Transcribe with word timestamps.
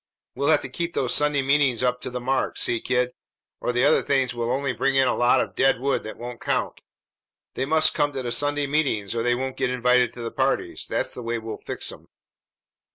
We'll 0.33 0.47
have 0.49 0.61
to 0.61 0.67
keep 0.67 0.95
those 0.95 1.13
Sunday 1.13 1.43
meetings 1.43 1.83
up 1.83 2.01
to 2.01 2.09
the 2.09 2.19
mark 2.19 2.57
see, 2.57 2.81
kid? 2.81 3.11
or 3.59 3.71
the 3.71 3.83
other 3.85 4.01
things 4.01 4.33
will 4.33 4.49
only 4.51 4.73
bring 4.73 4.95
in 4.95 5.07
a 5.07 5.13
lot 5.15 5.39
of 5.39 5.53
dead 5.53 5.79
wood 5.79 6.01
that 6.05 6.17
won't 6.17 6.41
count. 6.41 6.81
They 7.53 7.65
must 7.65 7.93
come 7.93 8.11
to 8.13 8.23
the 8.23 8.31
Sunday 8.31 8.65
meetings, 8.65 9.13
or 9.13 9.21
they 9.21 9.35
don't 9.35 9.55
get 9.55 9.69
invited 9.69 10.11
to 10.13 10.21
the 10.21 10.31
parties. 10.31 10.87
That's 10.89 11.13
the 11.13 11.21
way 11.21 11.37
we'll 11.37 11.61
fix 11.67 11.91
'em." 11.91 12.07